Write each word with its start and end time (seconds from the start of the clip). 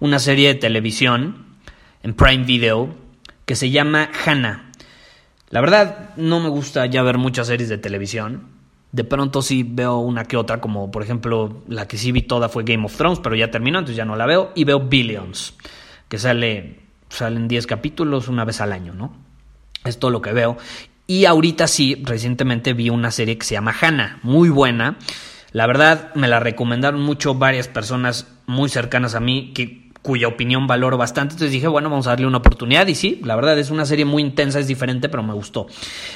una 0.00 0.18
serie 0.18 0.48
de 0.48 0.54
televisión 0.54 1.46
en 2.02 2.14
Prime 2.14 2.44
Video 2.44 2.94
que 3.46 3.56
se 3.56 3.70
llama 3.70 4.10
Hannah. 4.24 4.70
La 5.50 5.60
verdad 5.60 6.10
no 6.16 6.40
me 6.40 6.48
gusta 6.48 6.86
ya 6.86 7.02
ver 7.02 7.18
muchas 7.18 7.46
series 7.46 7.68
de 7.68 7.78
televisión. 7.78 8.48
De 8.92 9.04
pronto 9.04 9.42
sí 9.42 9.64
veo 9.68 9.98
una 9.98 10.24
que 10.24 10.36
otra, 10.36 10.60
como 10.60 10.90
por 10.90 11.02
ejemplo 11.02 11.62
la 11.68 11.88
que 11.88 11.98
sí 11.98 12.12
vi 12.12 12.22
toda 12.22 12.48
fue 12.48 12.64
Game 12.64 12.84
of 12.84 12.96
Thrones, 12.96 13.20
pero 13.22 13.34
ya 13.34 13.50
terminó, 13.50 13.78
entonces 13.78 13.96
ya 13.96 14.04
no 14.04 14.16
la 14.16 14.26
veo. 14.26 14.52
Y 14.54 14.64
veo 14.64 14.80
Billions, 14.80 15.54
que 16.08 16.18
sale, 16.18 16.80
salen 17.08 17.48
10 17.48 17.66
capítulos 17.66 18.28
una 18.28 18.44
vez 18.44 18.60
al 18.60 18.72
año, 18.72 18.94
¿no? 18.94 19.14
Es 19.84 19.98
todo 19.98 20.10
lo 20.10 20.22
que 20.22 20.32
veo. 20.32 20.56
Y 21.06 21.24
ahorita 21.24 21.66
sí, 21.66 22.02
recientemente 22.04 22.74
vi 22.74 22.90
una 22.90 23.10
serie 23.10 23.38
que 23.38 23.46
se 23.46 23.54
llama 23.54 23.74
Hannah, 23.78 24.20
muy 24.22 24.50
buena. 24.50 24.98
La 25.52 25.66
verdad, 25.66 26.14
me 26.14 26.28
la 26.28 26.40
recomendaron 26.40 27.00
mucho 27.00 27.34
varias 27.34 27.68
personas 27.68 28.28
muy 28.46 28.68
cercanas 28.68 29.14
a 29.14 29.20
mí 29.20 29.52
que 29.54 29.87
cuya 30.02 30.28
opinión 30.28 30.66
valoro 30.66 30.96
bastante. 30.96 31.34
Entonces 31.34 31.52
dije, 31.52 31.68
bueno, 31.68 31.90
vamos 31.90 32.06
a 32.06 32.10
darle 32.10 32.26
una 32.26 32.38
oportunidad. 32.38 32.86
Y 32.86 32.94
sí, 32.94 33.20
la 33.24 33.36
verdad 33.36 33.58
es 33.58 33.70
una 33.70 33.84
serie 33.84 34.04
muy 34.04 34.22
intensa, 34.22 34.58
es 34.58 34.66
diferente, 34.66 35.08
pero 35.08 35.22
me 35.22 35.34
gustó. 35.34 35.66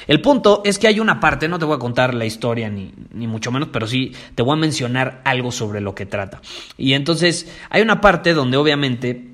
El 0.07 0.21
punto 0.21 0.63
es 0.65 0.79
que 0.79 0.89
hay 0.89 1.01
una 1.01 1.21
parte, 1.21 1.49
no 1.49 1.59
te 1.59 1.65
voy 1.65 1.77
a 1.77 1.79
contar 1.79 2.15
la 2.15 2.25
historia 2.25 2.69
ni, 2.71 2.93
ni 3.13 3.27
mucho 3.27 3.51
menos, 3.51 3.69
pero 3.73 3.87
sí 3.87 4.13
te 4.35 4.43
voy 4.43 4.55
a 4.55 4.57
mencionar 4.57 5.21
algo 5.25 5.53
sobre 5.53 5.81
lo 5.81 5.95
que 5.95 6.07
trata. 6.07 6.41
Y 6.79 6.95
entonces 6.95 7.51
hay 7.71 7.83
una 7.83 8.01
parte 8.01 8.35
donde 8.35 8.57
obviamente... 8.57 9.29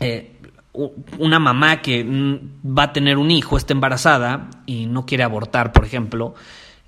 Eh, 0.00 0.30
una 1.18 1.38
mamá 1.38 1.82
que 1.82 2.04
va 2.04 2.84
a 2.84 2.92
tener 2.92 3.16
un 3.16 3.30
hijo, 3.30 3.56
está 3.56 3.72
embarazada 3.72 4.50
y 4.66 4.86
no 4.86 5.06
quiere 5.06 5.22
abortar, 5.22 5.72
por 5.72 5.84
ejemplo, 5.84 6.34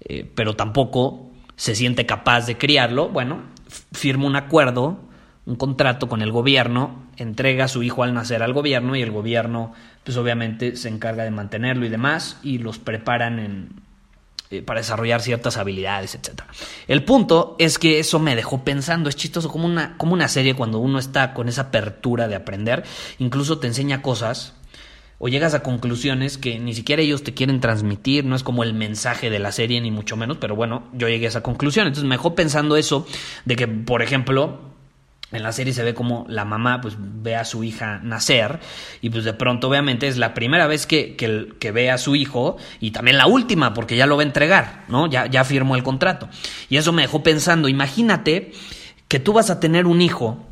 eh, 0.01 0.28
pero 0.34 0.56
tampoco 0.56 1.30
se 1.55 1.77
siente 1.77 2.05
capaz 2.05 2.47
de 2.47 2.58
criarlo, 2.58 3.08
bueno, 3.08 3.42
firma 3.92 4.27
un 4.27 4.34
acuerdo 4.34 5.05
un 5.47 5.56
contrato 5.56 6.08
con 6.08 6.22
el 6.22 6.33
gobierno, 6.33 7.06
entrega 7.16 7.64
a 7.64 7.69
su 7.69 7.83
hijo 7.84 8.02
al 8.02 8.12
nacer 8.12 8.42
al 8.42 8.52
gobierno 8.52 8.97
y 8.97 9.02
el 9.02 9.12
gobierno 9.12 9.72
pues 10.05 10.16
obviamente 10.16 10.77
se 10.77 10.89
encarga 10.89 11.25
de 11.25 11.30
mantenerlo 11.30 11.86
y 11.86 11.89
demás 11.89 12.39
y 12.42 12.58
los 12.58 12.79
preparan 12.79 13.39
en, 13.39 13.68
eh, 14.51 14.62
para 14.62 14.80
desarrollar 14.80 15.23
ciertas 15.23 15.57
habilidades, 15.57 16.14
etc. 16.14 16.42
El 16.86 17.05
punto 17.05 17.57
es 17.58 17.79
que 17.79 18.01
eso 18.01 18.18
me 18.18 18.36
dejó 18.36 18.62
pensando, 18.62 19.08
es 19.08 19.17
chistoso 19.17 19.48
como 19.48 19.67
una, 19.67 19.96
como 19.96 20.12
una 20.12 20.29
serie 20.29 20.55
cuando 20.55 20.79
uno 20.79 20.98
está 20.98 21.33
con 21.33 21.48
esa 21.48 21.63
apertura 21.63 22.28
de 22.28 22.36
aprender, 22.36 22.84
incluso 23.18 23.58
te 23.58 23.68
enseña 23.68 24.02
cosas 24.02 24.55
o 25.18 25.28
llegas 25.28 25.55
a 25.55 25.63
conclusiones 25.63 26.39
que 26.39 26.58
ni 26.58 26.74
siquiera 26.74 27.02
ellos 27.02 27.24
te 27.24 27.34
quieren 27.34 27.61
transmitir, 27.61 28.24
no 28.24 28.36
es 28.36 28.42
como 28.42 28.63
el 28.63 28.74
mensaje 28.74 29.30
de 29.30 29.39
la 29.39 29.51
serie 29.51 29.80
ni 29.80 29.90
mucho 29.90 30.17
menos, 30.17 30.36
pero 30.39 30.55
bueno, 30.55 30.84
yo 30.92 31.08
llegué 31.08 31.27
a 31.27 31.30
esa 31.30 31.42
conclusión, 31.42 31.86
entonces 31.86 32.08
me 32.08 32.17
dejó 32.17 32.34
pensando 32.34 32.77
eso 32.77 33.07
de 33.46 33.57
que, 33.57 33.67
por 33.67 34.02
ejemplo, 34.02 34.76
en 35.33 35.42
la 35.42 35.53
serie 35.53 35.73
se 35.73 35.83
ve 35.83 35.92
como 35.92 36.25
la 36.29 36.45
mamá 36.45 36.81
pues 36.81 36.95
ve 36.98 37.35
a 37.35 37.45
su 37.45 37.64
hija 37.64 38.01
nacer 38.03 38.61
y 39.01 39.11
pues 39.11 39.25
de 39.25 39.33
pronto 39.33 39.69
obviamente 39.69 40.07
es 40.07 40.19
la 40.19 40.35
primera 40.35 40.69
vez 40.69 40.87
que, 40.87 41.17
que, 41.17 41.73
ve 41.73 41.91
a 41.91 41.98
su 41.98 42.14
hijo 42.14 42.57
y 42.81 42.92
también 42.92 43.19
la 43.19 43.27
última 43.27 43.75
porque 43.75 43.97
ya 43.97 44.07
lo 44.07 44.17
va 44.17 44.23
a 44.23 44.27
entregar, 44.27 44.85
¿no? 44.89 45.09
Ya, 45.09 45.27
ya 45.27 45.45
firmó 45.45 45.75
el 45.75 45.83
contrato. 45.83 46.29
Y 46.69 46.77
eso 46.77 46.92
me 46.92 47.03
dejó 47.03 47.25
pensando, 47.25 47.69
imagínate 47.69 48.53
que 49.09 49.19
tú 49.19 49.33
vas 49.33 49.51
a 49.51 49.59
tener 49.59 49.87
un 49.87 50.01
hijo 50.01 50.45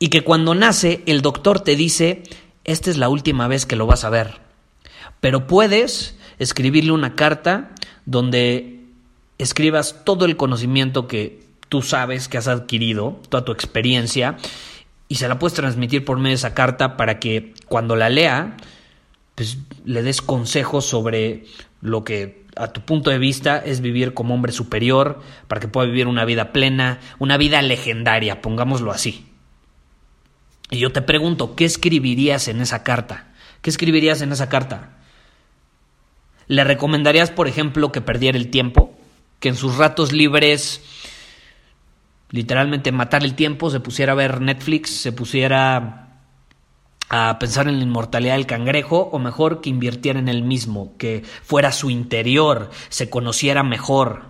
y 0.00 0.08
que 0.08 0.22
cuando 0.22 0.54
nace 0.54 1.02
el 1.06 1.22
doctor 1.22 1.60
te 1.60 1.76
dice, 1.76 2.24
esta 2.64 2.90
es 2.90 2.96
la 2.96 3.08
última 3.08 3.46
vez 3.46 3.66
que 3.66 3.76
lo 3.76 3.86
vas 3.86 4.04
a 4.04 4.10
ver. 4.10 4.40
Pero 5.20 5.46
puedes 5.46 6.16
escribirle 6.38 6.92
una 6.92 7.14
carta 7.14 7.70
donde 8.04 8.80
escribas 9.38 10.04
todo 10.04 10.24
el 10.24 10.36
conocimiento 10.36 11.06
que 11.06 11.47
tú 11.68 11.82
sabes 11.82 12.28
que 12.28 12.38
has 12.38 12.48
adquirido, 12.48 13.20
toda 13.28 13.44
tu 13.44 13.52
experiencia, 13.52 14.36
y 15.08 15.16
se 15.16 15.28
la 15.28 15.38
puedes 15.38 15.54
transmitir 15.54 16.04
por 16.04 16.18
medio 16.18 16.30
de 16.30 16.34
esa 16.34 16.54
carta 16.54 16.96
para 16.96 17.18
que 17.18 17.54
cuando 17.66 17.96
la 17.96 18.10
lea, 18.10 18.56
pues 19.34 19.58
le 19.84 20.02
des 20.02 20.20
consejos 20.20 20.84
sobre 20.84 21.44
lo 21.80 22.04
que 22.04 22.46
a 22.56 22.68
tu 22.68 22.80
punto 22.82 23.10
de 23.10 23.18
vista 23.18 23.58
es 23.58 23.80
vivir 23.80 24.12
como 24.12 24.34
hombre 24.34 24.52
superior, 24.52 25.22
para 25.46 25.60
que 25.60 25.68
pueda 25.68 25.86
vivir 25.86 26.08
una 26.08 26.24
vida 26.24 26.52
plena, 26.52 27.00
una 27.18 27.36
vida 27.36 27.62
legendaria, 27.62 28.42
pongámoslo 28.42 28.90
así. 28.90 29.26
Y 30.70 30.78
yo 30.78 30.92
te 30.92 31.00
pregunto, 31.00 31.54
¿qué 31.54 31.64
escribirías 31.64 32.48
en 32.48 32.60
esa 32.60 32.82
carta? 32.82 33.32
¿Qué 33.62 33.70
escribirías 33.70 34.20
en 34.20 34.32
esa 34.32 34.48
carta? 34.48 34.98
¿Le 36.46 36.64
recomendarías, 36.64 37.30
por 37.30 37.48
ejemplo, 37.48 37.92
que 37.92 38.00
perdiera 38.00 38.36
el 38.36 38.50
tiempo? 38.50 38.98
Que 39.40 39.48
en 39.48 39.56
sus 39.56 39.76
ratos 39.76 40.12
libres 40.12 40.82
literalmente 42.30 42.92
matar 42.92 43.24
el 43.24 43.34
tiempo, 43.34 43.70
se 43.70 43.80
pusiera 43.80 44.12
a 44.12 44.16
ver 44.16 44.40
Netflix, 44.40 44.90
se 44.90 45.12
pusiera 45.12 46.04
a 47.10 47.38
pensar 47.38 47.68
en 47.68 47.78
la 47.78 47.84
inmortalidad 47.84 48.34
del 48.34 48.46
cangrejo, 48.46 49.08
o 49.12 49.18
mejor 49.18 49.60
que 49.60 49.70
invirtiera 49.70 50.18
en 50.18 50.28
el 50.28 50.42
mismo, 50.42 50.94
que 50.98 51.24
fuera 51.42 51.72
su 51.72 51.90
interior, 51.90 52.70
se 52.90 53.08
conociera 53.08 53.62
mejor, 53.62 54.26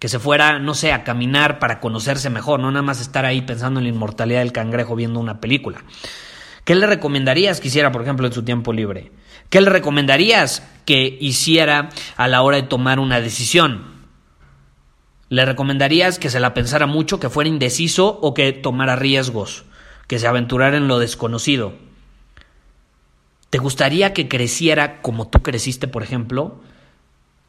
que 0.00 0.08
se 0.08 0.18
fuera, 0.18 0.58
no 0.58 0.74
sé, 0.74 0.92
a 0.92 1.04
caminar 1.04 1.58
para 1.58 1.78
conocerse 1.78 2.30
mejor, 2.30 2.58
no 2.58 2.70
nada 2.72 2.82
más 2.82 3.00
estar 3.00 3.26
ahí 3.26 3.42
pensando 3.42 3.78
en 3.78 3.84
la 3.84 3.90
inmortalidad 3.90 4.40
del 4.40 4.52
cangrejo 4.52 4.96
viendo 4.96 5.20
una 5.20 5.40
película. 5.40 5.84
¿Qué 6.64 6.74
le 6.74 6.86
recomendarías 6.86 7.60
que 7.60 7.68
hiciera, 7.68 7.92
por 7.92 8.02
ejemplo, 8.02 8.26
en 8.26 8.32
su 8.32 8.42
tiempo 8.42 8.72
libre? 8.72 9.12
¿Qué 9.48 9.60
le 9.60 9.70
recomendarías 9.70 10.66
que 10.84 11.18
hiciera 11.20 11.90
a 12.16 12.28
la 12.28 12.42
hora 12.42 12.56
de 12.56 12.62
tomar 12.64 12.98
una 12.98 13.20
decisión? 13.20 13.89
¿Le 15.30 15.44
recomendarías 15.44 16.18
que 16.18 16.28
se 16.28 16.40
la 16.40 16.54
pensara 16.54 16.86
mucho, 16.86 17.20
que 17.20 17.30
fuera 17.30 17.48
indeciso 17.48 18.18
o 18.20 18.34
que 18.34 18.52
tomara 18.52 18.96
riesgos, 18.96 19.64
que 20.08 20.18
se 20.18 20.26
aventurara 20.26 20.76
en 20.76 20.88
lo 20.88 20.98
desconocido? 20.98 21.72
¿Te 23.48 23.58
gustaría 23.58 24.12
que 24.12 24.26
creciera 24.26 25.00
como 25.02 25.28
tú 25.28 25.40
creciste, 25.40 25.86
por 25.86 26.02
ejemplo? 26.02 26.60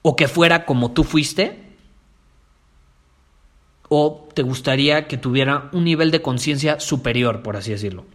¿O 0.03 0.15
que 0.15 0.27
fuera 0.27 0.65
como 0.65 0.91
tú 0.91 1.03
fuiste? 1.03 1.75
¿O 3.89 4.29
te 4.35 4.43
gustaría 4.43 5.07
que 5.07 5.17
tuviera 5.17 5.69
un 5.73 5.83
nivel 5.83 6.11
de 6.11 6.21
conciencia 6.21 6.79
superior, 6.79 7.41
por 7.41 7.57
así 7.57 7.71
decirlo? 7.71 8.05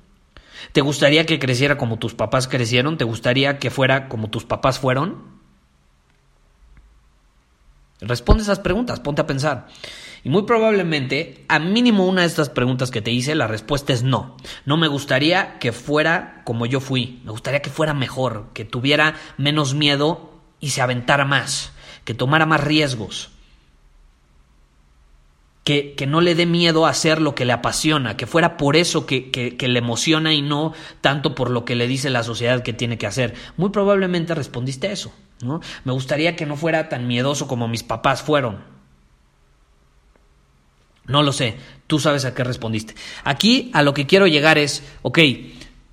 ¿Te 0.70 0.80
gustaría 0.80 1.26
que 1.26 1.40
creciera 1.40 1.76
como 1.76 1.98
tus 1.98 2.14
papás 2.14 2.46
crecieron? 2.46 2.98
¿Te 2.98 3.04
gustaría 3.04 3.58
que 3.58 3.70
fuera 3.70 4.08
como 4.08 4.30
tus 4.30 4.44
papás 4.44 4.78
fueron? 4.78 5.35
Responde 8.00 8.42
esas 8.42 8.58
preguntas, 8.58 9.00
ponte 9.00 9.22
a 9.22 9.26
pensar. 9.26 9.68
Y 10.22 10.28
muy 10.28 10.42
probablemente, 10.42 11.44
a 11.48 11.58
mínimo 11.58 12.06
una 12.06 12.22
de 12.22 12.26
estas 12.26 12.50
preguntas 12.50 12.90
que 12.90 13.00
te 13.00 13.12
hice, 13.12 13.34
la 13.34 13.46
respuesta 13.46 13.92
es 13.92 14.02
no. 14.02 14.36
No 14.64 14.76
me 14.76 14.88
gustaría 14.88 15.58
que 15.60 15.72
fuera 15.72 16.42
como 16.44 16.66
yo 16.66 16.80
fui. 16.80 17.20
Me 17.24 17.30
gustaría 17.30 17.62
que 17.62 17.70
fuera 17.70 17.94
mejor, 17.94 18.48
que 18.52 18.64
tuviera 18.64 19.14
menos 19.38 19.74
miedo 19.74 20.32
y 20.60 20.70
se 20.70 20.82
aventara 20.82 21.24
más, 21.24 21.72
que 22.04 22.12
tomara 22.12 22.44
más 22.44 22.62
riesgos. 22.62 23.30
Que, 25.62 25.94
que, 25.94 26.06
no 26.06 26.20
le 26.20 26.36
dé 26.36 26.46
miedo 26.46 26.86
a 26.86 26.90
hacer 26.90 27.20
lo 27.20 27.34
que 27.34 27.44
le 27.44 27.52
apasiona, 27.52 28.16
que 28.16 28.26
fuera 28.26 28.56
por 28.56 28.76
eso 28.76 29.04
que, 29.04 29.32
que, 29.32 29.56
que, 29.56 29.66
le 29.66 29.80
emociona 29.80 30.32
y 30.32 30.40
no 30.40 30.74
tanto 31.00 31.34
por 31.34 31.50
lo 31.50 31.64
que 31.64 31.74
le 31.74 31.88
dice 31.88 32.08
la 32.08 32.22
sociedad 32.22 32.62
que 32.62 32.72
tiene 32.72 32.98
que 32.98 33.08
hacer. 33.08 33.34
Muy 33.56 33.70
probablemente 33.70 34.34
respondiste 34.36 34.92
eso. 34.92 35.12
¿No? 35.42 35.60
Me 35.84 35.92
gustaría 35.92 36.36
que 36.36 36.46
no 36.46 36.56
fuera 36.56 36.88
tan 36.88 37.06
miedoso 37.06 37.46
como 37.48 37.68
mis 37.68 37.82
papás 37.82 38.22
fueron. 38.22 38.64
No 41.06 41.22
lo 41.22 41.32
sé, 41.32 41.56
tú 41.86 41.98
sabes 41.98 42.24
a 42.24 42.34
qué 42.34 42.42
respondiste. 42.42 42.94
Aquí 43.24 43.70
a 43.74 43.82
lo 43.82 43.94
que 43.94 44.06
quiero 44.06 44.26
llegar 44.26 44.58
es, 44.58 44.82
ok, 45.02 45.18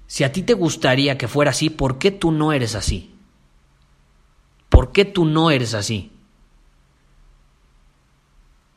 si 0.07 0.24
a 0.24 0.31
ti 0.31 0.42
te 0.42 0.54
gustaría 0.54 1.18
que 1.18 1.28
fuera 1.28 1.51
así, 1.51 1.69
¿por 1.69 2.00
qué 2.00 2.12
tú 2.12 2.31
no 2.31 2.51
eres 2.51 2.75
así? 2.75 3.13
¿Por 4.69 4.92
qué 4.92 5.06
tú 5.06 5.25
no 5.25 5.51
eres 5.51 5.75
así? 5.75 6.12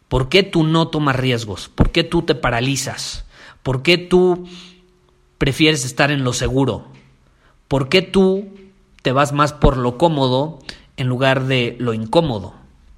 ¿Por 0.09 0.29
qué 0.29 0.43
tú 0.43 0.63
no 0.63 0.89
tomas 0.89 1.17
riesgos? 1.17 1.69
¿Por 1.69 1.91
qué 1.91 2.05
tú 2.05 2.23
te 2.23 2.35
paralizas? 2.35 3.25
¿Por 3.63 3.83
qué 3.83 3.99
tú 3.99 4.47
prefieres 5.39 5.85
estar 5.85 6.11
en 6.11 6.23
lo 6.23 6.33
seguro? 6.33 6.87
¿Por 7.67 7.89
qué 7.89 8.03
tú 8.03 8.49
te 9.06 9.12
vas 9.12 9.32
más 9.32 9.53
por 9.53 9.76
lo 9.76 9.99
cómodo 9.99 10.58
en 10.97 11.06
lugar 11.06 11.44
de 11.44 11.76
lo 11.79 11.94
incómodo? 11.94 12.55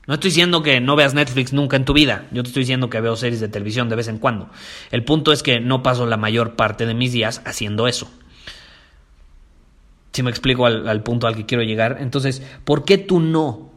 No 0.06 0.14
estoy 0.14 0.31
diciendo 0.31 0.62
que 0.62 0.81
no 0.81 0.96
veas 0.96 1.12
Netflix 1.12 1.52
nunca 1.52 1.76
en 1.76 1.84
tu 1.84 1.93
vida, 1.93 2.26
yo 2.31 2.43
te 2.43 2.49
estoy 2.49 2.62
diciendo 2.62 2.88
que 2.88 2.99
veo 3.02 3.14
series 3.14 3.40
de 3.40 3.49
televisión 3.49 3.90
de 3.90 3.96
vez 3.96 4.08
en 4.08 4.16
cuando. 4.16 4.49
El 4.90 5.05
punto 5.05 5.32
es 5.32 5.43
que 5.43 5.60
no 5.60 5.82
paso 5.82 6.06
la 6.06 6.16
mayor 6.16 6.56
parte 6.56 6.87
de 6.87 6.94
mis 6.94 7.12
días 7.12 7.43
haciendo 7.44 7.88
eso. 7.88 8.10
Si 10.14 10.22
me 10.22 10.31
explico 10.31 10.64
al, 10.64 10.88
al 10.88 11.02
punto 11.02 11.26
al 11.26 11.37
que 11.37 11.44
quiero 11.44 11.62
llegar, 11.62 11.99
entonces, 12.00 12.40
¿por 12.64 12.87
qué 12.87 12.96
tú 12.96 13.20
no 13.20 13.70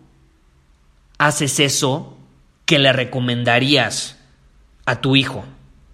haces 1.17 1.59
eso 1.59 2.17
que 2.65 2.79
le 2.79 2.93
recomendarías 2.93 4.19
a 4.85 5.01
tu 5.01 5.17
hijo? 5.17 5.43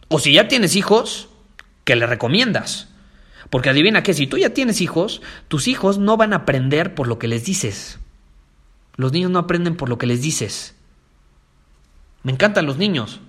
O 0.08 0.20
si 0.20 0.34
ya 0.34 0.48
tienes 0.48 0.76
hijos, 0.76 1.30
¿qué 1.84 1.96
le 1.96 2.06
recomiendas? 2.06 2.90
Porque 3.50 3.70
adivina 3.70 4.04
que 4.04 4.14
si 4.14 4.28
tú 4.28 4.38
ya 4.38 4.50
tienes 4.50 4.82
hijos, 4.82 5.22
tus 5.48 5.68
hijos 5.68 5.98
no 5.98 6.18
van 6.18 6.34
a 6.34 6.38
aprender 6.38 6.96
por 6.96 7.08
lo 7.08 7.18
que 7.18 7.28
les 7.28 7.46
dices. 7.46 8.00
Los 8.96 9.12
niños 9.14 9.32
no 9.32 9.40
aprenden 9.40 9.76
por 9.76 9.90
lo 9.90 9.98
que 9.98 10.08
les 10.08 10.22
dices. 10.22 10.76
Me 12.24 12.32
encantan 12.32 12.66
los 12.66 12.78
niños, 12.78 13.22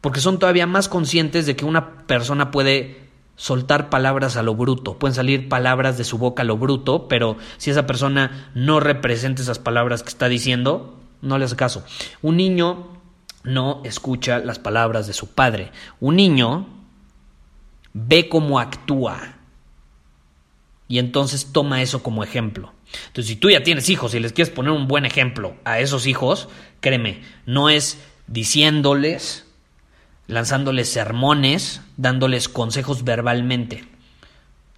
porque 0.00 0.20
son 0.20 0.38
todavía 0.38 0.66
más 0.66 0.88
conscientes 0.88 1.46
de 1.46 1.56
que 1.56 1.64
una 1.64 2.06
persona 2.06 2.50
puede 2.50 3.06
soltar 3.36 3.88
palabras 3.88 4.36
a 4.36 4.42
lo 4.42 4.54
bruto, 4.54 4.98
pueden 4.98 5.14
salir 5.14 5.48
palabras 5.48 5.96
de 5.96 6.04
su 6.04 6.18
boca 6.18 6.42
a 6.42 6.46
lo 6.46 6.56
bruto, 6.56 7.06
pero 7.08 7.36
si 7.58 7.70
esa 7.70 7.86
persona 7.86 8.50
no 8.54 8.80
representa 8.80 9.42
esas 9.42 9.58
palabras 9.58 10.02
que 10.02 10.08
está 10.08 10.28
diciendo, 10.28 10.98
no 11.22 11.38
le 11.38 11.44
hace 11.44 11.56
caso. 11.56 11.84
Un 12.20 12.36
niño 12.36 12.88
no 13.44 13.80
escucha 13.84 14.38
las 14.40 14.58
palabras 14.58 15.06
de 15.06 15.12
su 15.12 15.28
padre. 15.28 15.70
Un 16.00 16.16
niño 16.16 16.66
ve 17.92 18.28
cómo 18.28 18.58
actúa 18.58 19.35
y 20.88 20.98
entonces 20.98 21.52
toma 21.52 21.82
eso 21.82 22.02
como 22.02 22.22
ejemplo. 22.22 22.72
Entonces, 23.08 23.26
si 23.26 23.36
tú 23.36 23.50
ya 23.50 23.62
tienes 23.62 23.88
hijos 23.90 24.14
y 24.14 24.20
les 24.20 24.32
quieres 24.32 24.54
poner 24.54 24.72
un 24.72 24.86
buen 24.86 25.04
ejemplo 25.04 25.56
a 25.64 25.80
esos 25.80 26.06
hijos, 26.06 26.48
créeme, 26.80 27.22
no 27.44 27.68
es 27.68 27.98
diciéndoles, 28.26 29.46
lanzándoles 30.28 30.88
sermones, 30.88 31.80
dándoles 31.96 32.48
consejos 32.48 33.04
verbalmente. 33.04 33.84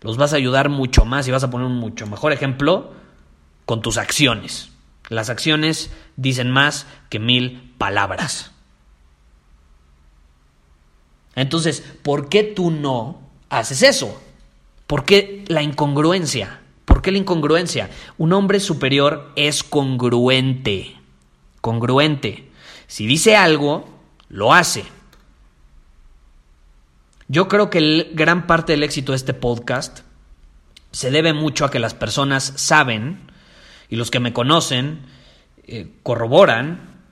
Los 0.00 0.16
vas 0.16 0.32
a 0.32 0.36
ayudar 0.36 0.68
mucho 0.68 1.04
más 1.04 1.26
y 1.28 1.30
vas 1.30 1.44
a 1.44 1.50
poner 1.50 1.66
un 1.66 1.76
mucho 1.76 2.06
mejor 2.06 2.32
ejemplo 2.32 2.92
con 3.66 3.82
tus 3.82 3.98
acciones. 3.98 4.70
Las 5.08 5.30
acciones 5.30 5.90
dicen 6.16 6.50
más 6.50 6.86
que 7.08 7.18
mil 7.18 7.74
palabras. 7.78 8.52
Entonces, 11.34 11.82
¿por 12.02 12.28
qué 12.28 12.42
tú 12.42 12.70
no 12.70 13.20
haces 13.48 13.82
eso? 13.82 14.20
¿Por 14.88 15.04
qué 15.04 15.44
la 15.48 15.62
incongruencia? 15.62 16.60
¿Por 16.86 17.02
qué 17.02 17.12
la 17.12 17.18
incongruencia? 17.18 17.90
Un 18.16 18.32
hombre 18.32 18.58
superior 18.58 19.30
es 19.36 19.62
congruente. 19.62 20.96
Congruente. 21.60 22.48
Si 22.86 23.06
dice 23.06 23.36
algo, 23.36 23.86
lo 24.30 24.54
hace. 24.54 24.84
Yo 27.28 27.48
creo 27.48 27.68
que 27.68 28.08
gran 28.14 28.46
parte 28.46 28.72
del 28.72 28.82
éxito 28.82 29.12
de 29.12 29.16
este 29.16 29.34
podcast 29.34 30.00
se 30.90 31.10
debe 31.10 31.34
mucho 31.34 31.66
a 31.66 31.70
que 31.70 31.78
las 31.78 31.92
personas 31.92 32.54
saben 32.56 33.30
y 33.90 33.96
los 33.96 34.10
que 34.10 34.20
me 34.20 34.32
conocen 34.32 35.00
eh, 35.66 35.92
corroboran 36.02 37.02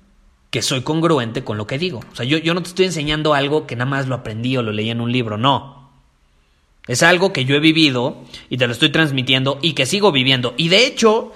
que 0.50 0.62
soy 0.62 0.80
congruente 0.80 1.44
con 1.44 1.58
lo 1.58 1.66
que 1.66 1.76
digo. 1.76 2.00
O 2.10 2.16
sea, 2.16 2.24
yo, 2.24 2.38
yo 2.38 2.54
no 2.54 2.62
te 2.62 2.70
estoy 2.70 2.86
enseñando 2.86 3.34
algo 3.34 3.66
que 3.66 3.76
nada 3.76 3.90
más 3.90 4.06
lo 4.08 4.14
aprendí 4.14 4.56
o 4.56 4.62
lo 4.62 4.72
leí 4.72 4.88
en 4.88 5.02
un 5.02 5.12
libro, 5.12 5.36
no. 5.36 5.75
Es 6.86 7.02
algo 7.02 7.32
que 7.32 7.44
yo 7.44 7.56
he 7.56 7.60
vivido 7.60 8.22
y 8.48 8.58
te 8.58 8.66
lo 8.66 8.72
estoy 8.72 8.90
transmitiendo 8.90 9.58
y 9.62 9.72
que 9.72 9.86
sigo 9.86 10.12
viviendo. 10.12 10.54
Y 10.56 10.68
de 10.68 10.86
hecho, 10.86 11.32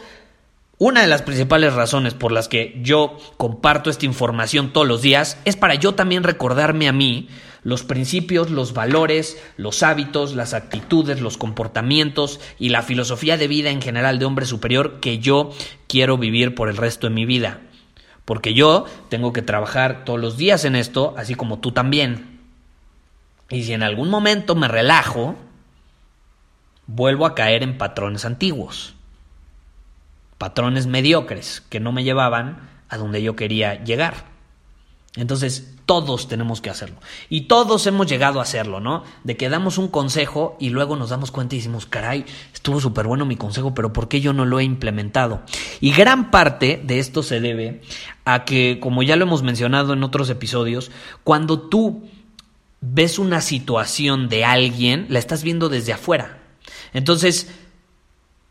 una 0.79 1.03
de 1.03 1.09
las 1.09 1.23
principales 1.23 1.75
razones 1.75 2.15
por 2.15 2.33
las 2.33 2.49
que 2.49 2.79
yo 2.83 3.19
comparto 3.37 3.91
esta 3.91 4.07
información 4.07 4.73
todos 4.73 4.87
los 4.87 5.03
días 5.03 5.39
es 5.45 5.57
para 5.57 5.75
yo 5.75 5.95
también 5.95 6.23
recordarme 6.23 6.89
a 6.89 6.93
mí 6.93 7.29
los 7.63 7.83
principios, 7.83 8.51
los 8.51 8.73
valores, 8.73 9.43
los 9.57 9.83
hábitos, 9.83 10.35
las 10.35 10.55
actitudes, 10.55 11.21
los 11.21 11.37
comportamientos 11.37 12.41
y 12.59 12.71
la 12.71 12.83
filosofía 12.83 13.37
de 13.37 13.49
vida 13.49 13.71
en 13.71 13.83
general 13.83 14.19
de 14.19 14.25
hombre 14.25 14.47
superior 14.47 15.01
que 15.01 15.19
yo 15.19 15.51
quiero 15.87 16.17
vivir 16.17 16.55
por 16.55 16.69
el 16.69 16.77
resto 16.77 17.09
de 17.09 17.15
mi 17.15 17.27
vida. 17.27 17.61
Porque 18.25 18.55
yo 18.55 18.87
tengo 19.09 19.33
que 19.33 19.43
trabajar 19.43 20.05
todos 20.05 20.21
los 20.21 20.37
días 20.37 20.65
en 20.65 20.77
esto, 20.77 21.15
así 21.19 21.35
como 21.35 21.59
tú 21.59 21.73
también. 21.73 22.30
Y 23.51 23.65
si 23.65 23.73
en 23.73 23.83
algún 23.83 24.09
momento 24.09 24.55
me 24.55 24.69
relajo, 24.69 25.37
vuelvo 26.87 27.27
a 27.27 27.35
caer 27.35 27.63
en 27.63 27.79
patrones 27.79 28.25
antiguos, 28.25 28.95
patrones 30.39 30.87
mediocres 30.87 31.63
que 31.69 31.81
no 31.81 31.93
me 31.93 32.05
llevaban 32.05 32.69
a 32.89 32.97
donde 32.97 33.23
yo 33.23 33.37
quería 33.37 33.83
llegar. 33.85 34.31
Entonces, 35.17 35.75
todos 35.87 36.29
tenemos 36.29 36.61
que 36.61 36.71
hacerlo. 36.71 36.97
Y 37.29 37.43
todos 37.43 37.85
hemos 37.89 38.07
llegado 38.07 38.39
a 38.39 38.45
hacerlo, 38.45 38.79
¿no? 38.79 39.03
De 39.25 39.37
que 39.37 39.49
damos 39.49 39.77
un 39.77 39.89
consejo 39.89 40.57
y 40.61 40.71
luego 40.71 40.95
nos 40.95 41.11
damos 41.11 41.33
cuenta 41.33 41.57
y 41.57 41.59
decimos, 41.59 41.85
caray, 41.87 42.25
estuvo 42.55 42.81
súper 42.81 43.09
bueno 43.09 43.27
mi 43.27 43.35
consejo, 43.35 43.75
pero 43.75 43.93
¿por 43.93 44.07
qué 44.07 44.21
yo 44.21 44.33
no 44.33 44.45
lo 44.45 44.61
he 44.61 44.65
implementado? 44.65 45.43
Y 45.81 45.91
gran 45.91 46.31
parte 46.31 46.81
de 46.85 47.01
esto 47.01 47.25
se 47.25 47.41
debe 47.41 47.81
a 48.25 48.45
que, 48.45 48.79
como 48.81 49.03
ya 49.03 49.17
lo 49.17 49.25
hemos 49.25 49.43
mencionado 49.43 49.93
en 49.93 50.05
otros 50.05 50.31
episodios, 50.31 50.93
cuando 51.25 51.61
tú 51.61 52.09
ves 52.81 53.19
una 53.19 53.41
situación 53.41 54.29
de 54.29 54.45
alguien, 54.45 55.07
la 55.09 55.19
estás 55.19 55.43
viendo 55.43 55.69
desde 55.69 55.93
afuera. 55.93 56.39
Entonces, 56.93 57.51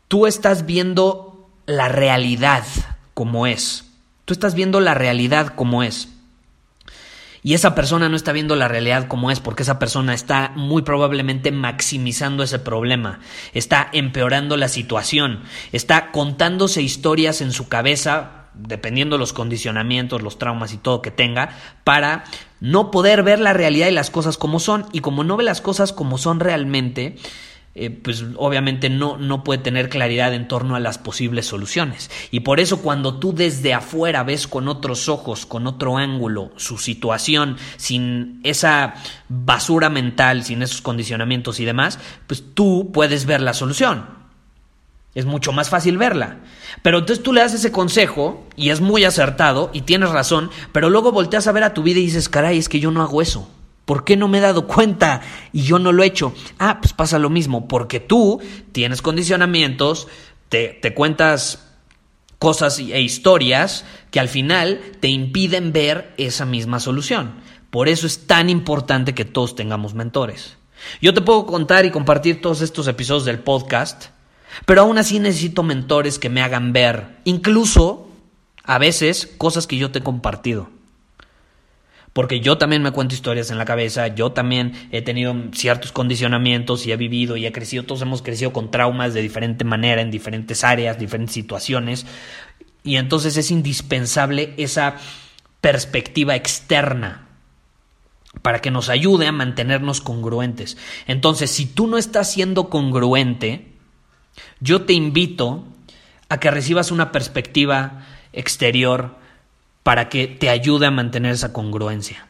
tú 0.08 0.26
estás 0.26 0.66
viendo 0.66 1.48
la 1.66 1.88
realidad 1.88 2.64
como 3.14 3.46
es. 3.46 3.84
Tú 4.24 4.32
estás 4.32 4.54
viendo 4.54 4.80
la 4.80 4.94
realidad 4.94 5.54
como 5.54 5.82
es. 5.82 6.08
Y 7.42 7.54
esa 7.54 7.74
persona 7.74 8.08
no 8.08 8.16
está 8.16 8.32
viendo 8.32 8.54
la 8.54 8.68
realidad 8.68 9.08
como 9.08 9.30
es 9.30 9.40
porque 9.40 9.62
esa 9.62 9.78
persona 9.78 10.12
está 10.12 10.52
muy 10.54 10.82
probablemente 10.82 11.52
maximizando 11.52 12.42
ese 12.42 12.58
problema, 12.58 13.20
está 13.54 13.88
empeorando 13.92 14.58
la 14.58 14.68
situación, 14.68 15.40
está 15.72 16.10
contándose 16.12 16.82
historias 16.82 17.40
en 17.40 17.52
su 17.52 17.68
cabeza 17.68 18.40
dependiendo 18.52 19.16
los 19.16 19.32
condicionamientos, 19.32 20.22
los 20.22 20.38
traumas 20.38 20.72
y 20.72 20.76
todo 20.76 21.02
que 21.02 21.10
tenga, 21.10 21.56
para 21.84 22.24
no 22.60 22.90
poder 22.90 23.22
ver 23.22 23.40
la 23.40 23.52
realidad 23.52 23.88
y 23.88 23.92
las 23.92 24.10
cosas 24.10 24.36
como 24.38 24.60
son. 24.60 24.86
Y 24.92 25.00
como 25.00 25.24
no 25.24 25.36
ve 25.36 25.44
las 25.44 25.60
cosas 25.60 25.92
como 25.92 26.18
son 26.18 26.40
realmente, 26.40 27.16
eh, 27.74 27.88
pues 27.88 28.24
obviamente 28.36 28.90
no, 28.90 29.16
no 29.16 29.44
puede 29.44 29.62
tener 29.62 29.88
claridad 29.88 30.34
en 30.34 30.48
torno 30.48 30.74
a 30.74 30.80
las 30.80 30.98
posibles 30.98 31.46
soluciones. 31.46 32.10
Y 32.30 32.40
por 32.40 32.60
eso 32.60 32.82
cuando 32.82 33.18
tú 33.18 33.32
desde 33.32 33.74
afuera 33.74 34.22
ves 34.24 34.46
con 34.46 34.68
otros 34.68 35.08
ojos, 35.08 35.46
con 35.46 35.66
otro 35.66 35.96
ángulo, 35.96 36.50
su 36.56 36.78
situación, 36.78 37.56
sin 37.76 38.40
esa 38.44 38.94
basura 39.28 39.88
mental, 39.88 40.44
sin 40.44 40.62
esos 40.62 40.82
condicionamientos 40.82 41.60
y 41.60 41.64
demás, 41.64 41.98
pues 42.26 42.44
tú 42.54 42.90
puedes 42.92 43.24
ver 43.24 43.40
la 43.40 43.54
solución. 43.54 44.19
Es 45.14 45.26
mucho 45.26 45.52
más 45.52 45.70
fácil 45.70 45.98
verla. 45.98 46.38
Pero 46.82 46.98
entonces 46.98 47.22
tú 47.22 47.32
le 47.32 47.40
das 47.40 47.54
ese 47.54 47.72
consejo 47.72 48.46
y 48.56 48.70
es 48.70 48.80
muy 48.80 49.04
acertado 49.04 49.70
y 49.72 49.82
tienes 49.82 50.10
razón, 50.10 50.50
pero 50.72 50.88
luego 50.88 51.10
volteas 51.10 51.46
a 51.46 51.52
ver 51.52 51.64
a 51.64 51.74
tu 51.74 51.82
vida 51.82 51.98
y 51.98 52.06
dices, 52.06 52.28
caray, 52.28 52.58
es 52.58 52.68
que 52.68 52.80
yo 52.80 52.90
no 52.90 53.02
hago 53.02 53.20
eso. 53.20 53.50
¿Por 53.84 54.04
qué 54.04 54.16
no 54.16 54.28
me 54.28 54.38
he 54.38 54.40
dado 54.40 54.68
cuenta 54.68 55.20
y 55.52 55.62
yo 55.62 55.80
no 55.80 55.90
lo 55.90 56.04
he 56.04 56.06
hecho? 56.06 56.32
Ah, 56.60 56.78
pues 56.80 56.92
pasa 56.92 57.18
lo 57.18 57.28
mismo, 57.28 57.66
porque 57.66 57.98
tú 57.98 58.40
tienes 58.70 59.02
condicionamientos, 59.02 60.06
te, 60.48 60.78
te 60.80 60.94
cuentas 60.94 61.66
cosas 62.38 62.78
e 62.78 63.00
historias 63.00 63.84
que 64.12 64.20
al 64.20 64.28
final 64.28 64.80
te 65.00 65.08
impiden 65.08 65.72
ver 65.72 66.14
esa 66.18 66.46
misma 66.46 66.78
solución. 66.78 67.34
Por 67.70 67.88
eso 67.88 68.06
es 68.06 68.28
tan 68.28 68.48
importante 68.48 69.12
que 69.12 69.24
todos 69.24 69.56
tengamos 69.56 69.94
mentores. 69.94 70.56
Yo 71.02 71.12
te 71.12 71.20
puedo 71.20 71.46
contar 71.46 71.84
y 71.84 71.90
compartir 71.90 72.40
todos 72.40 72.62
estos 72.62 72.86
episodios 72.86 73.24
del 73.24 73.40
podcast 73.40 74.06
pero 74.66 74.82
aún 74.82 74.98
así 74.98 75.18
necesito 75.18 75.62
mentores 75.62 76.18
que 76.18 76.28
me 76.28 76.42
hagan 76.42 76.72
ver, 76.72 77.18
incluso 77.24 78.08
a 78.64 78.78
veces 78.78 79.32
cosas 79.38 79.66
que 79.66 79.76
yo 79.76 79.90
te 79.90 80.00
he 80.00 80.02
compartido. 80.02 80.68
Porque 82.12 82.40
yo 82.40 82.58
también 82.58 82.82
me 82.82 82.90
cuento 82.90 83.14
historias 83.14 83.50
en 83.50 83.58
la 83.58 83.64
cabeza, 83.64 84.08
yo 84.08 84.32
también 84.32 84.88
he 84.90 85.00
tenido 85.00 85.34
ciertos 85.52 85.92
condicionamientos 85.92 86.84
y 86.86 86.92
he 86.92 86.96
vivido 86.96 87.36
y 87.36 87.46
he 87.46 87.52
crecido, 87.52 87.84
todos 87.84 88.02
hemos 88.02 88.22
crecido 88.22 88.52
con 88.52 88.70
traumas 88.70 89.14
de 89.14 89.22
diferente 89.22 89.64
manera, 89.64 90.02
en 90.02 90.10
diferentes 90.10 90.64
áreas, 90.64 90.98
diferentes 90.98 91.34
situaciones. 91.34 92.06
Y 92.82 92.96
entonces 92.96 93.36
es 93.36 93.52
indispensable 93.52 94.54
esa 94.56 94.96
perspectiva 95.60 96.34
externa 96.34 97.28
para 98.42 98.60
que 98.60 98.70
nos 98.70 98.88
ayude 98.88 99.26
a 99.26 99.32
mantenernos 99.32 100.00
congruentes. 100.00 100.76
Entonces, 101.06 101.50
si 101.50 101.66
tú 101.66 101.86
no 101.86 101.96
estás 101.96 102.32
siendo 102.32 102.70
congruente, 102.70 103.70
yo 104.60 104.82
te 104.82 104.92
invito 104.92 105.64
a 106.28 106.38
que 106.38 106.50
recibas 106.50 106.90
una 106.90 107.12
perspectiva 107.12 108.06
exterior 108.32 109.16
para 109.82 110.08
que 110.08 110.26
te 110.26 110.50
ayude 110.50 110.86
a 110.86 110.90
mantener 110.90 111.32
esa 111.32 111.52
congruencia. 111.52 112.26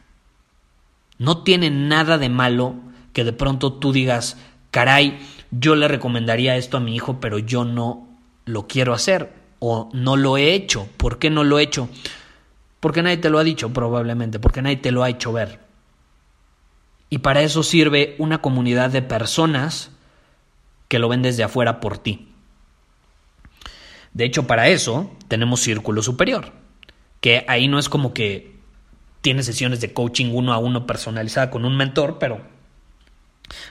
No 1.17 1.43
tiene 1.43 1.69
nada 1.69 2.17
de 2.17 2.29
malo 2.29 2.75
que 3.13 3.23
de 3.23 3.33
pronto 3.33 3.73
tú 3.73 3.91
digas, 3.91 4.37
caray, 4.71 5.19
yo 5.51 5.75
le 5.75 5.87
recomendaría 5.87 6.55
esto 6.55 6.77
a 6.77 6.79
mi 6.79 6.95
hijo, 6.95 7.19
pero 7.19 7.37
yo 7.37 7.65
no 7.65 8.07
lo 8.45 8.67
quiero 8.67 8.93
hacer 8.93 9.33
o 9.59 9.89
no 9.93 10.17
lo 10.17 10.37
he 10.37 10.53
hecho. 10.53 10.87
¿Por 10.97 11.19
qué 11.19 11.29
no 11.29 11.43
lo 11.43 11.59
he 11.59 11.63
hecho? 11.63 11.89
Porque 12.79 13.03
nadie 13.03 13.17
te 13.17 13.29
lo 13.29 13.37
ha 13.37 13.43
dicho 13.43 13.71
probablemente, 13.71 14.39
porque 14.39 14.61
nadie 14.61 14.77
te 14.77 14.91
lo 14.91 15.03
ha 15.03 15.09
hecho 15.09 15.31
ver. 15.31 15.59
Y 17.09 17.19
para 17.19 17.41
eso 17.41 17.61
sirve 17.61 18.15
una 18.17 18.41
comunidad 18.41 18.89
de 18.89 19.01
personas 19.01 19.91
que 20.91 20.99
lo 20.99 21.07
ven 21.07 21.21
desde 21.21 21.45
afuera 21.45 21.79
por 21.79 21.99
ti. 21.99 22.27
De 24.11 24.25
hecho, 24.25 24.45
para 24.45 24.67
eso 24.67 25.09
tenemos 25.29 25.61
Círculo 25.61 26.03
Superior, 26.03 26.51
que 27.21 27.45
ahí 27.47 27.69
no 27.69 27.79
es 27.79 27.87
como 27.87 28.13
que 28.13 28.57
tienes 29.21 29.45
sesiones 29.45 29.79
de 29.79 29.93
coaching 29.93 30.31
uno 30.33 30.51
a 30.51 30.57
uno 30.57 30.85
personalizada 30.85 31.49
con 31.49 31.63
un 31.63 31.77
mentor, 31.77 32.17
pero 32.19 32.41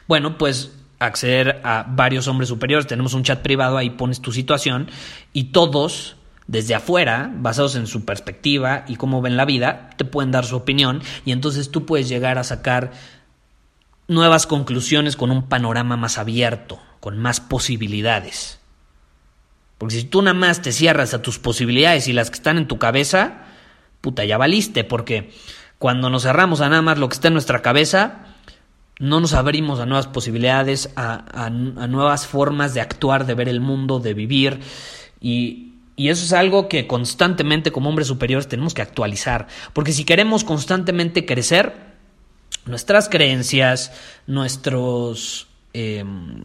bueno, 0.09 0.39
pues 0.39 0.73
acceder 0.99 1.61
a 1.63 1.85
varios 1.87 2.27
hombres 2.27 2.49
superiores, 2.49 2.87
tenemos 2.87 3.13
un 3.13 3.23
chat 3.23 3.43
privado, 3.43 3.77
ahí 3.77 3.91
pones 3.91 4.23
tu 4.23 4.33
situación 4.33 4.89
y 5.35 5.53
todos 5.53 6.17
desde 6.47 6.75
afuera, 6.75 7.31
basados 7.35 7.77
en 7.77 7.87
su 7.87 8.07
perspectiva 8.07 8.87
y 8.89 8.97
cómo 8.97 9.21
ven 9.21 9.37
la 9.37 9.45
vida, 9.45 9.91
te 9.99 10.07
pueden 10.07 10.31
dar 10.31 10.47
su 10.47 10.57
opinión 10.57 11.03
y 11.27 11.33
entonces 11.33 11.71
tú 11.71 11.85
puedes 11.85 12.09
llegar 12.09 12.39
a 12.39 12.45
sacar 12.45 12.93
nuevas 14.09 14.47
conclusiones 14.47 15.17
con 15.17 15.31
un 15.31 15.51
panorama 15.51 15.99
más 15.99 16.17
abierto, 16.17 16.81
con 17.01 17.19
más 17.19 17.41
posibilidades. 17.41 18.61
Porque 19.79 19.95
si 19.95 20.05
tú 20.05 20.21
nada 20.21 20.35
más 20.35 20.61
te 20.61 20.73
cierras 20.73 21.15
a 21.15 21.23
tus 21.23 21.39
posibilidades 21.39 22.07
y 22.07 22.13
las 22.13 22.31
que 22.31 22.37
están 22.37 22.59
en 22.59 22.69
tu 22.69 22.79
cabeza, 22.79 23.47
puta, 24.01 24.25
ya 24.25 24.37
valiste, 24.37 24.85
porque 24.85 25.33
cuando 25.79 26.11
nos 26.11 26.25
cerramos 26.25 26.61
a 26.61 26.69
nada 26.69 26.83
más 26.83 26.99
lo 26.99 27.09
que 27.09 27.15
está 27.15 27.29
en 27.29 27.35
nuestra 27.35 27.63
cabeza, 27.63 28.27
no 28.99 29.21
nos 29.21 29.33
abrimos 29.33 29.81
a 29.81 29.87
nuevas 29.87 30.07
posibilidades, 30.07 30.91
a, 30.95 31.49
nuevas 31.51 32.27
formas 32.27 32.75
de 32.75 32.83
actuar, 32.83 33.25
de 33.25 33.35
ver 33.35 33.49
el 33.49 33.61
mundo, 33.61 33.99
de 33.99 34.13
vivir. 34.13 34.61
Y, 35.23 35.73
y 35.97 36.11
eso 36.11 36.23
es 36.25 36.35
algo 36.35 36.69
que 36.69 36.87
constantemente 36.87 37.73
como 37.73 37.89
hombres 37.89 38.09
superiores 38.09 38.47
tenemos 38.47 38.75
que 38.75 38.83
actualizar. 38.83 39.49
Porque 39.73 39.93
si 39.93 40.05
queremos 40.05 40.45
constantemente 40.45 41.25
crecer, 41.25 41.75
nuestras 42.67 43.09
creencias, 43.09 43.93
nuestros... 44.27 45.49
Em, 45.73 46.45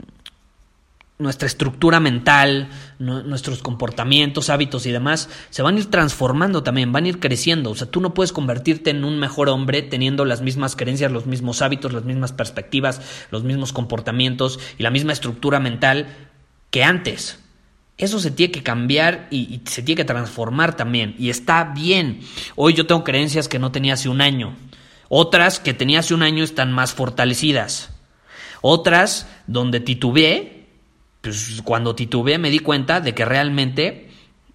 nuestra 1.17 1.47
estructura 1.47 2.01
mental, 2.01 2.69
nuestros 2.99 3.61
comportamientos, 3.63 4.49
hábitos 4.49 4.85
y 4.85 4.91
demás, 4.91 5.29
se 5.49 5.61
van 5.61 5.75
a 5.75 5.79
ir 5.79 5.89
transformando 5.89 6.61
también, 6.61 6.91
van 6.91 7.05
a 7.05 7.07
ir 7.07 7.19
creciendo. 7.19 7.71
O 7.71 7.75
sea, 7.75 7.89
tú 7.89 8.01
no 8.01 8.13
puedes 8.13 8.33
convertirte 8.33 8.89
en 8.89 9.05
un 9.05 9.17
mejor 9.17 9.47
hombre 9.47 9.81
teniendo 9.81 10.25
las 10.25 10.41
mismas 10.41 10.75
creencias, 10.75 11.11
los 11.11 11.25
mismos 11.25 11.61
hábitos, 11.61 11.93
las 11.93 12.03
mismas 12.03 12.33
perspectivas, 12.33 13.01
los 13.31 13.43
mismos 13.43 13.71
comportamientos 13.71 14.59
y 14.77 14.83
la 14.83 14.91
misma 14.91 15.13
estructura 15.13 15.59
mental 15.59 16.07
que 16.69 16.83
antes. 16.83 17.39
Eso 17.97 18.19
se 18.19 18.31
tiene 18.31 18.51
que 18.51 18.63
cambiar 18.63 19.29
y, 19.31 19.37
y 19.37 19.61
se 19.69 19.83
tiene 19.83 20.01
que 20.01 20.05
transformar 20.05 20.75
también. 20.75 21.15
Y 21.17 21.29
está 21.29 21.63
bien. 21.63 22.19
Hoy 22.57 22.73
yo 22.73 22.87
tengo 22.87 23.05
creencias 23.05 23.47
que 23.47 23.57
no 23.57 23.71
tenía 23.71 23.93
hace 23.93 24.09
un 24.09 24.19
año. 24.19 24.53
Otras 25.07 25.61
que 25.61 25.73
tenía 25.73 25.99
hace 25.99 26.13
un 26.13 26.23
año 26.23 26.43
están 26.43 26.73
más 26.73 26.93
fortalecidas. 26.93 27.91
Otras 28.59 29.27
donde 29.47 29.79
titubeé 29.79 30.64
pues 31.25 31.61
cuando 31.63 31.95
titubeé 31.95 32.37
me 32.37 32.51
di 32.51 32.59
cuenta 32.59 33.01
de 33.01 33.15
que 33.15 33.25
realmente 33.25 34.09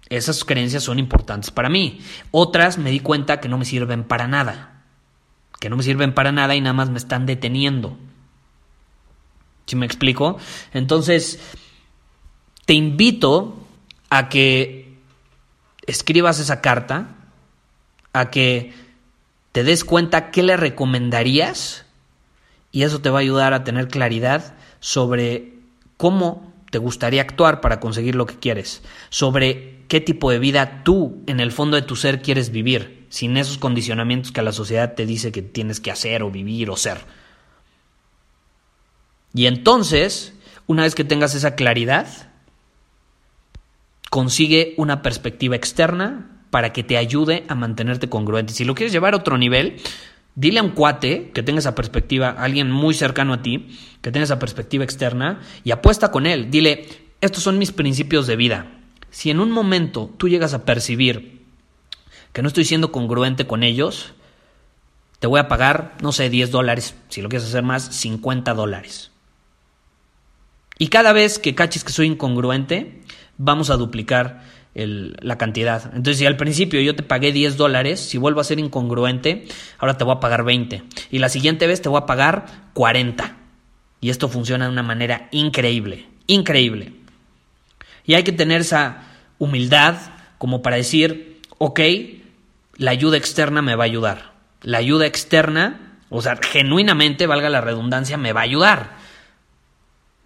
esas 0.09 0.45
creencias 0.45 0.83
son 0.83 0.99
importantes 0.99 1.51
para 1.51 1.69
mí. 1.69 1.99
Otras 2.31 2.77
me 2.77 2.91
di 2.91 2.99
cuenta 2.99 3.39
que 3.39 3.49
no 3.49 3.57
me 3.57 3.65
sirven 3.65 4.03
para 4.03 4.27
nada. 4.27 4.83
Que 5.59 5.69
no 5.69 5.77
me 5.77 5.83
sirven 5.83 6.13
para 6.13 6.31
nada 6.31 6.55
y 6.55 6.61
nada 6.61 6.73
más 6.73 6.89
me 6.89 6.97
están 6.97 7.25
deteniendo. 7.25 7.97
¿Sí 9.65 9.75
me 9.75 9.85
explico? 9.85 10.37
Entonces, 10.73 11.39
te 12.65 12.73
invito 12.73 13.57
a 14.09 14.29
que 14.29 14.97
escribas 15.87 16.39
esa 16.39 16.61
carta, 16.61 17.15
a 18.13 18.29
que 18.29 18.73
te 19.51 19.63
des 19.63 19.83
cuenta 19.83 20.31
qué 20.31 20.41
le 20.41 20.55
recomendarías 20.55 21.85
y 22.71 22.83
eso 22.83 23.01
te 23.01 23.09
va 23.09 23.19
a 23.19 23.21
ayudar 23.21 23.53
a 23.53 23.63
tener 23.65 23.89
claridad 23.89 24.55
sobre 24.79 25.53
cómo 25.97 26.50
te 26.71 26.77
gustaría 26.77 27.21
actuar 27.21 27.61
para 27.61 27.79
conseguir 27.79 28.15
lo 28.15 28.25
que 28.25 28.39
quieres, 28.39 28.81
sobre 29.09 29.83
qué 29.87 29.99
tipo 29.99 30.31
de 30.31 30.39
vida 30.39 30.83
tú 30.83 31.21
en 31.27 31.39
el 31.39 31.51
fondo 31.51 31.75
de 31.75 31.83
tu 31.83 31.95
ser 31.95 32.21
quieres 32.21 32.49
vivir, 32.49 33.05
sin 33.09 33.37
esos 33.37 33.57
condicionamientos 33.57 34.31
que 34.31 34.41
la 34.41 34.53
sociedad 34.53 34.95
te 34.95 35.05
dice 35.05 35.33
que 35.33 35.41
tienes 35.41 35.81
que 35.81 35.91
hacer 35.91 36.23
o 36.23 36.31
vivir 36.31 36.69
o 36.69 36.77
ser. 36.77 36.99
Y 39.33 39.45
entonces, 39.45 40.33
una 40.65 40.83
vez 40.83 40.95
que 40.95 41.03
tengas 41.03 41.35
esa 41.35 41.55
claridad, 41.55 42.07
consigue 44.09 44.73
una 44.77 45.01
perspectiva 45.01 45.57
externa 45.57 46.41
para 46.51 46.71
que 46.71 46.83
te 46.83 46.97
ayude 46.97 47.43
a 47.49 47.55
mantenerte 47.55 48.09
congruente. 48.09 48.53
Si 48.53 48.63
lo 48.63 48.75
quieres 48.75 48.93
llevar 48.93 49.13
a 49.13 49.17
otro 49.17 49.37
nivel, 49.37 49.81
Dile 50.35 50.59
a 50.59 50.63
un 50.63 50.69
cuate 50.71 51.31
que 51.33 51.43
tenga 51.43 51.59
esa 51.59 51.75
perspectiva, 51.75 52.29
alguien 52.29 52.71
muy 52.71 52.93
cercano 52.93 53.33
a 53.33 53.41
ti, 53.41 53.77
que 54.01 54.11
tenga 54.11 54.23
esa 54.23 54.39
perspectiva 54.39 54.83
externa, 54.83 55.41
y 55.63 55.71
apuesta 55.71 56.11
con 56.11 56.25
él. 56.25 56.49
Dile, 56.49 56.87
estos 57.19 57.43
son 57.43 57.57
mis 57.57 57.71
principios 57.71 58.27
de 58.27 58.35
vida. 58.35 58.67
Si 59.09 59.29
en 59.29 59.39
un 59.39 59.51
momento 59.51 60.09
tú 60.17 60.29
llegas 60.29 60.53
a 60.53 60.63
percibir 60.63 61.41
que 62.31 62.41
no 62.41 62.47
estoy 62.47 62.63
siendo 62.63 62.91
congruente 62.91 63.45
con 63.45 63.63
ellos, 63.63 64.13
te 65.19 65.27
voy 65.27 65.39
a 65.39 65.47
pagar, 65.47 65.97
no 66.01 66.13
sé, 66.13 66.29
10 66.29 66.49
dólares, 66.49 66.95
si 67.09 67.21
lo 67.21 67.29
quieres 67.29 67.47
hacer 67.47 67.63
más, 67.63 67.83
50 67.95 68.53
dólares. 68.53 69.11
Y 70.79 70.87
cada 70.87 71.13
vez 71.13 71.37
que 71.37 71.53
caches 71.53 71.83
que 71.83 71.93
soy 71.93 72.07
incongruente, 72.07 73.03
vamos 73.37 73.69
a 73.69 73.77
duplicar 73.77 74.43
la 74.73 75.37
cantidad. 75.37 75.83
Entonces, 75.87 76.17
si 76.17 76.25
al 76.25 76.37
principio 76.37 76.79
yo 76.81 76.95
te 76.95 77.03
pagué 77.03 77.31
10 77.31 77.57
dólares, 77.57 77.99
si 77.99 78.17
vuelvo 78.17 78.39
a 78.39 78.45
ser 78.45 78.59
incongruente, 78.59 79.47
ahora 79.77 79.97
te 79.97 80.03
voy 80.03 80.15
a 80.15 80.19
pagar 80.19 80.43
20. 80.43 80.83
Y 81.11 81.19
la 81.19 81.29
siguiente 81.29 81.67
vez 81.67 81.81
te 81.81 81.89
voy 81.89 81.99
a 82.01 82.05
pagar 82.05 82.45
40. 82.73 83.37
Y 83.99 84.09
esto 84.09 84.29
funciona 84.29 84.65
de 84.65 84.71
una 84.71 84.83
manera 84.83 85.27
increíble, 85.31 86.07
increíble. 86.27 86.93
Y 88.05 88.13
hay 88.13 88.23
que 88.23 88.31
tener 88.31 88.61
esa 88.61 89.03
humildad 89.37 89.97
como 90.37 90.61
para 90.61 90.77
decir, 90.77 91.39
ok, 91.57 91.79
la 92.77 92.91
ayuda 92.91 93.17
externa 93.17 93.61
me 93.61 93.75
va 93.75 93.83
a 93.83 93.85
ayudar. 93.85 94.31
La 94.61 94.77
ayuda 94.77 95.05
externa, 95.05 95.99
o 96.09 96.21
sea, 96.21 96.37
genuinamente, 96.41 97.27
valga 97.27 97.49
la 97.49 97.61
redundancia, 97.61 98.17
me 98.17 98.33
va 98.33 98.41
a 98.41 98.45
ayudar 98.45 99.00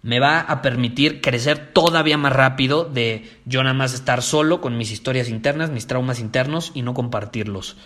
me 0.02 0.20
va 0.20 0.40
a 0.40 0.62
permitir 0.62 1.20
crecer 1.20 1.72
todavía 1.72 2.16
más 2.16 2.32
rápido 2.32 2.84
de 2.84 3.28
yo 3.44 3.62
nada 3.62 3.74
más 3.74 3.92
estar 3.94 4.22
solo 4.22 4.60
con 4.60 4.76
mis 4.78 4.92
historias 4.92 5.28
internas, 5.28 5.70
mis 5.70 5.86
traumas 5.86 6.20
internos 6.20 6.70
y 6.74 6.82
no 6.82 6.94
compartirlos 6.94 7.76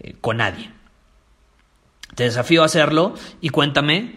eh, 0.00 0.14
con 0.20 0.38
nadie. 0.38 0.70
Te 2.14 2.24
desafío 2.24 2.62
a 2.62 2.66
hacerlo 2.66 3.14
y 3.40 3.50
cuéntame 3.50 4.14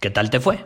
qué 0.00 0.10
tal 0.10 0.30
te 0.30 0.38
fue. 0.38 0.64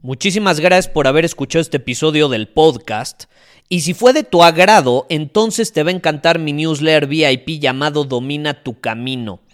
Muchísimas 0.00 0.60
gracias 0.60 0.92
por 0.92 1.08
haber 1.08 1.24
escuchado 1.24 1.60
este 1.60 1.78
episodio 1.78 2.28
del 2.28 2.48
podcast. 2.48 3.24
Y 3.68 3.80
si 3.80 3.94
fue 3.94 4.12
de 4.12 4.22
tu 4.22 4.44
agrado, 4.44 5.06
entonces 5.08 5.72
te 5.72 5.82
va 5.82 5.90
a 5.90 5.94
encantar 5.94 6.38
mi 6.38 6.52
newsletter 6.52 7.06
VIP 7.06 7.60
llamado 7.60 8.04
Domina 8.04 8.62
tu 8.62 8.80
Camino. 8.80 9.40